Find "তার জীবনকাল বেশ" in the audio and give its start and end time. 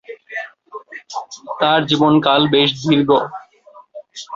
1.59-2.69